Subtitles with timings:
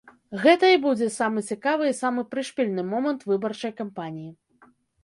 [0.43, 4.31] Гэта і будзе самы цікавы і самы прышпільны момант выбарчай кампаніі.